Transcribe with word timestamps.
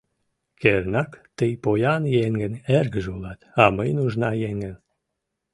Кернак, 0.59 1.11
тый 1.37 1.51
поян 1.63 2.03
еҥын 2.25 2.53
эргыже 2.77 3.09
улат, 3.17 3.39
а 3.63 3.63
мый— 3.75 3.89
нужна 3.99 4.29
еҥын. 4.49 4.75